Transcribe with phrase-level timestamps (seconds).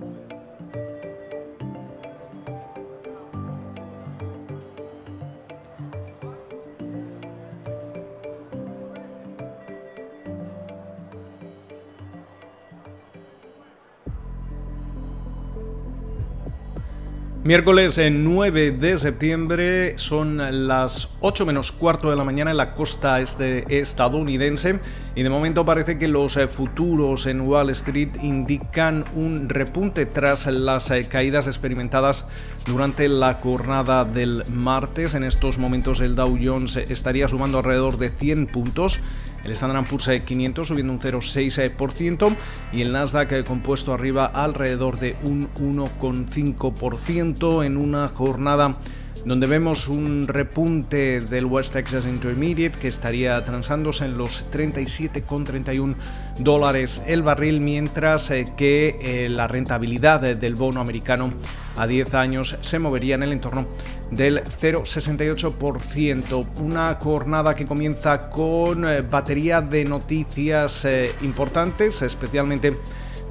[0.00, 0.21] Thank you.
[17.44, 23.20] Miércoles 9 de septiembre son las 8 menos cuarto de la mañana en la costa
[23.20, 24.78] este estadounidense
[25.16, 30.46] y de momento parece que los eh, futuros en Wall Street indican un repunte tras
[30.46, 32.26] las eh, caídas experimentadas
[32.64, 35.16] durante la jornada del martes.
[35.16, 39.00] En estos momentos el Dow Jones estaría sumando alrededor de 100 puntos
[39.44, 42.36] el Standard Poor's 500 subiendo un 0,6%
[42.72, 48.76] y el Nasdaq compuesto arriba alrededor de un 1,5% en una jornada
[49.24, 55.94] donde vemos un repunte del West Texas Intermediate que estaría transándose en los 37,31
[56.38, 61.30] dólares el barril, mientras eh, que eh, la rentabilidad del bono americano
[61.76, 63.66] a 10 años se movería en el entorno
[64.10, 66.46] del 0,68%.
[66.60, 70.86] Una jornada que comienza con eh, batería de noticias
[71.22, 72.76] importantes, especialmente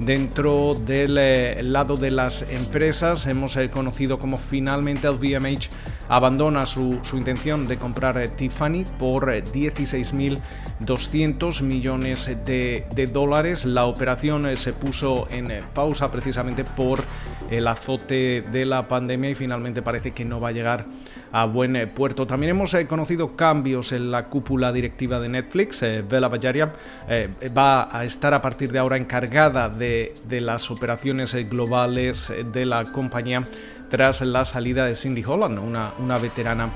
[0.00, 5.70] Dentro del eh, lado de las empresas hemos eh, conocido como finalmente el VMH
[6.08, 13.64] abandona su, intención de comprar eh, Tiffany por 16.200 millones de, dólares.
[13.64, 17.04] La operación se puso en pausa precisamente por
[17.52, 20.86] el azote de la pandemia y finalmente parece que no va a llegar
[21.32, 22.26] a buen eh, puerto.
[22.26, 25.82] También hemos eh, conocido cambios en la cúpula directiva de Netflix.
[25.82, 26.72] Eh, Bella Bajaria
[27.56, 33.44] va a estar a partir de ahora encargada de, las operaciones globales de la compañía
[33.88, 36.70] tras la salida de Cindy Holland, una, una veterana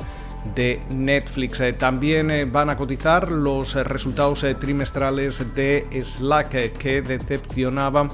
[0.55, 1.61] de Netflix.
[1.79, 8.11] también van a cotizar los resultados trimestrales de Slack que decepcionaban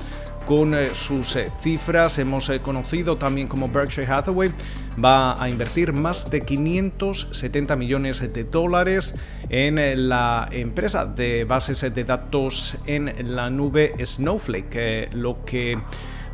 [0.47, 2.19] con sus cifras.
[2.19, 4.51] Hemos conocido también como Berkshire Hathaway
[5.03, 9.15] va a invertir más de 570 millones de dólares
[9.49, 15.79] en la empresa de bases de datos en la nube Snowflake, lo que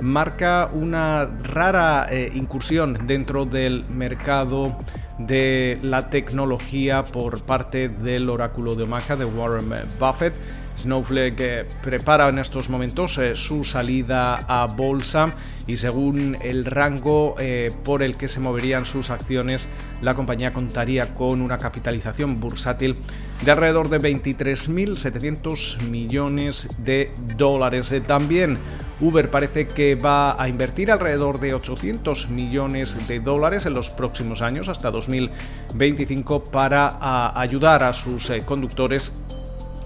[0.01, 4.77] marca una rara eh, incursión dentro del mercado
[5.19, 9.69] de la tecnología por parte del oráculo de Omaha de Warren
[9.99, 10.35] Buffett.
[10.79, 15.31] Snowflake eh, prepara en estos momentos eh, su salida a bolsa
[15.67, 19.69] y según el rango eh, por el que se moverían sus acciones,
[20.01, 22.97] la compañía contaría con una capitalización bursátil
[23.45, 27.95] de alrededor de 23.700 millones de dólares.
[28.07, 28.59] también
[29.01, 34.43] Uber parece que va a invertir alrededor de 800 millones de dólares en los próximos
[34.43, 39.13] años, hasta 2025, para ayudar a sus conductores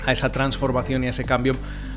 [0.07, 1.55] a esa transformación y a ese cambio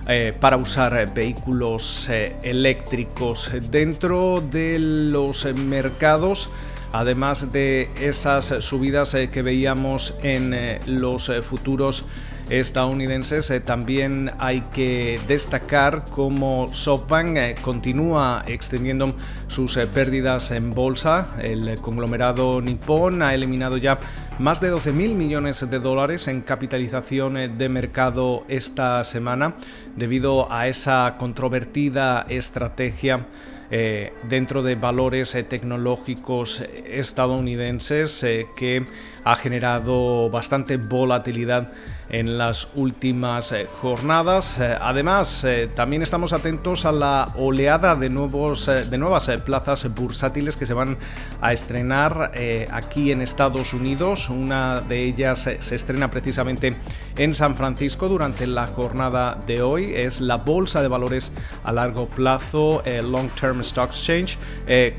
[0.08, 6.50] eh, para usar eh, vehículos eh, eléctricos dentro de los mercados.
[6.92, 12.06] Además de esas subidas que veíamos en los futuros
[12.50, 19.16] estadounidenses, también hay que destacar cómo SoftBank continúa extendiendo
[19.48, 21.36] sus pérdidas en bolsa.
[21.42, 24.00] El conglomerado Nippon ha eliminado ya
[24.40, 29.56] más de 12.000 millones de dólares en capitalización eh, de mercado esta semana
[29.96, 33.26] debido a esa controvertida estrategia
[33.72, 38.26] eh, dentro de valores eh, tecnológicos estadounidenses
[38.58, 38.84] que
[39.24, 41.72] ha generado bastante volatilidad
[42.16, 44.62] en las últimas eh, jornadas.
[44.62, 50.56] Eh, además, eh, también estamos atentos a la oleada de, nuevos, de nuevas plazas bursátiles
[50.56, 50.98] que se van
[51.42, 52.32] a estrenar
[52.72, 54.30] aquí en Estados Unidos.
[54.30, 56.76] Una de ellas se estrena precisamente
[57.18, 59.94] en San Francisco durante la jornada de hoy.
[59.94, 61.34] Es la Bolsa de Valores
[61.64, 64.38] a largo plazo, Long Term Stock Exchange,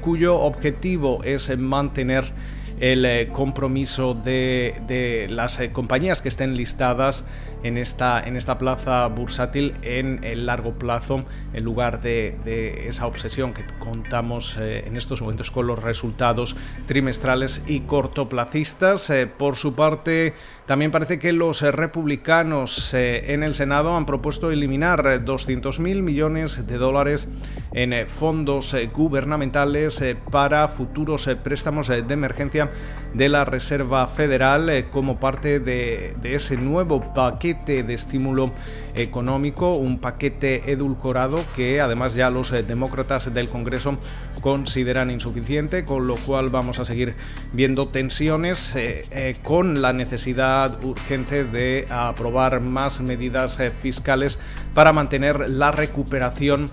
[0.00, 2.32] cuyo objetivo es mantener
[2.80, 7.24] el eh, compromiso de, las eh, compañías que estén listadas
[7.62, 13.54] en esta, en esta plaza bursátil en el largo plazo, en lugar de, esa obsesión
[13.54, 16.56] que contamos eh, en estos momentos con los resultados
[16.86, 19.12] trimestrales y cortoplacistas.
[19.38, 20.34] por su parte,
[20.66, 27.28] también parece que los republicanos en el Senado han propuesto eliminar 200.000 millones de dólares
[27.72, 32.70] en fondos gubernamentales para futuros préstamos de emergencia
[33.16, 38.52] de la Reserva Federal eh, como parte de, ese nuevo paquete de estímulo
[38.94, 43.98] económico, un paquete edulcorado que además ya los eh, demócratas del Congreso
[44.42, 47.14] consideran insuficiente, con lo cual vamos a seguir
[47.52, 54.38] viendo tensiones eh, con la necesidad urgente de aprobar más medidas fiscales
[54.74, 56.70] para mantener la recuperación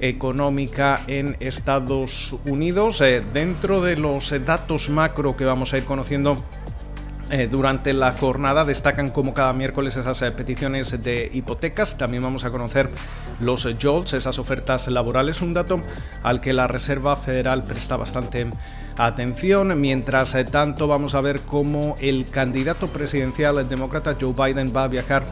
[0.00, 3.02] económica en Estados Unidos.
[3.32, 6.36] dentro de los datos macro que vamos a ir conociendo
[7.30, 11.98] eh, durante la jornada destacan como cada miércoles esas eh, peticiones de hipotecas.
[11.98, 12.88] También vamos a conocer
[13.40, 15.80] los JOLTS, esas ofertas laborales, un dato
[16.22, 18.46] al que la Reserva Federal presta bastante
[18.96, 19.80] atención.
[19.80, 24.84] Mientras eh, tanto, vamos a ver cómo el candidato presidencial el demócrata Joe Biden va
[24.84, 25.24] a viajar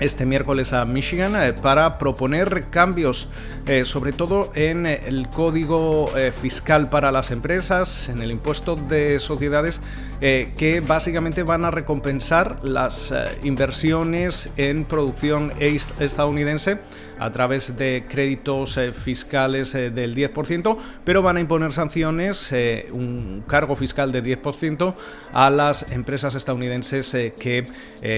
[0.00, 3.28] este miércoles a Michigan eh, para proponer cambios,
[3.66, 9.18] eh, sobre todo en eh, el código fiscal para las empresas, en el impuesto de
[9.18, 9.80] sociedades,
[10.20, 13.12] que básicamente van a recompensar las
[13.42, 16.78] inversiones en producción estadounidense
[17.18, 22.52] a través de créditos fiscales del 10%, pero van a imponer sanciones,
[22.92, 24.94] un cargo fiscal de 10%
[25.32, 27.66] a las empresas estadounidenses que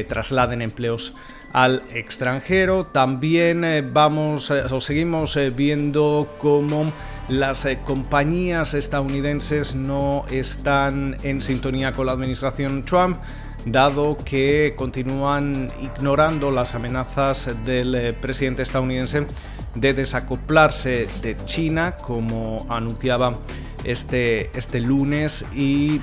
[0.06, 1.14] trasladen empleos
[1.52, 2.86] al extranjero.
[2.86, 6.92] También eh, vamos eh, o seguimos eh, viendo cómo
[7.28, 13.18] las compañías estadounidenses no están en sintonía con la administración Trump
[13.66, 19.26] dado que continúan ignorando las amenazas del presidente estadounidense
[19.74, 23.38] de desacoplarse de China, como anunciaba
[23.84, 26.00] este, este lunes, y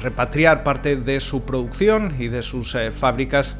[0.00, 3.56] repatriar parte de su producción y de sus fábricas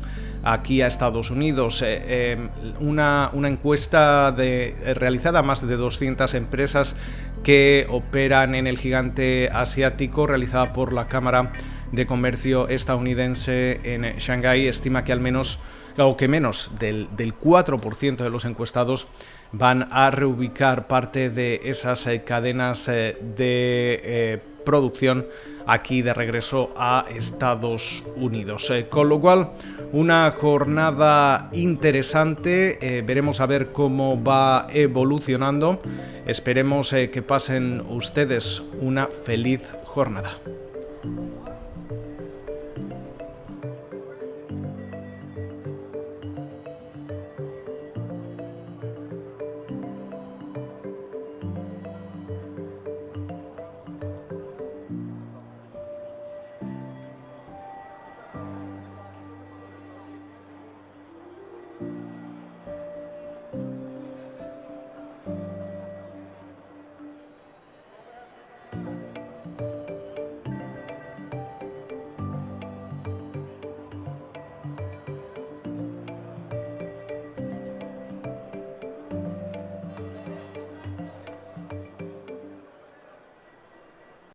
[0.46, 1.82] aquí a Estados Unidos.
[1.82, 2.48] Eh, em,
[2.80, 6.96] una, encuesta de, eh, realizada a más de 200 empresas
[7.42, 11.52] que operan en el gigante asiático, realizada por la Cámara
[11.92, 15.58] de Comercio estadounidense en Shanghái, estima que al menos,
[15.98, 19.08] o que menos del, del 4% de los encuestados
[19.52, 25.26] van a reubicar parte de esas eh, cadenas de producción
[25.66, 28.72] aquí de regreso a Estados Unidos.
[28.88, 29.52] con lo cual,
[29.96, 35.80] una jornada interesante, eh, veremos a ver cómo va evolucionando.
[36.26, 40.38] Esperemos eh, que pasen ustedes una feliz jornada.